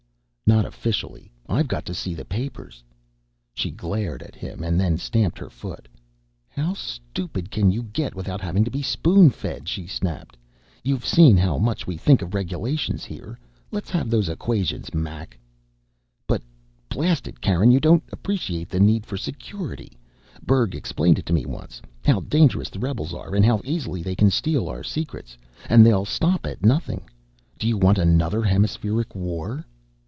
"Not 0.59 0.65
officially. 0.65 1.31
I've 1.47 1.69
got 1.69 1.85
to 1.85 1.93
see 1.93 2.13
the 2.13 2.25
papers." 2.25 2.83
She 3.53 3.71
glared 3.71 4.21
at 4.21 4.35
him 4.35 4.59
then 4.59 4.81
and 4.81 4.99
stamped 4.99 5.37
her 5.39 5.49
foot. 5.49 5.87
"How 6.49 6.73
stupid 6.73 7.49
can 7.49 7.71
you 7.71 7.83
get 7.83 8.15
without 8.15 8.41
having 8.41 8.65
to 8.65 8.69
be 8.69 8.81
spoon 8.81 9.29
fed?" 9.29 9.69
she 9.69 9.87
snapped. 9.87 10.35
"You've 10.83 11.05
seen 11.05 11.37
how 11.37 11.57
much 11.57 11.87
we 11.87 11.95
think 11.95 12.21
of 12.21 12.33
regulations 12.33 13.05
here. 13.05 13.39
Let's 13.71 13.89
have 13.91 14.09
those 14.09 14.27
equations, 14.27 14.93
Mac." 14.93 15.39
"But 16.27 16.41
blast 16.89 17.29
it, 17.29 17.39
Karen, 17.39 17.71
you 17.71 17.79
don't 17.79 18.03
appreciate 18.11 18.67
the 18.67 18.81
need 18.81 19.05
for 19.05 19.15
security. 19.15 19.97
Berg 20.45 20.75
explained 20.75 21.17
it 21.17 21.25
to 21.27 21.33
me 21.33 21.45
once 21.45 21.81
how 22.03 22.19
dangerous 22.19 22.69
the 22.69 22.79
rebels 22.79 23.13
are, 23.13 23.35
and 23.35 23.45
how 23.45 23.61
easily 23.63 24.03
they 24.03 24.15
can 24.17 24.29
steal 24.29 24.67
our 24.67 24.83
secrets. 24.83 25.37
And 25.69 25.85
they'll 25.85 26.03
stop 26.03 26.45
at 26.45 26.65
nothing. 26.65 27.09
Do 27.57 27.69
you 27.69 27.77
want 27.77 27.97
another 27.97 28.43
Hemispheric 28.43 29.15
War?" 29.15 29.65